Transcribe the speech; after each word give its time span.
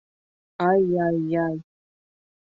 Ай-яй-яй!.. 0.67 1.55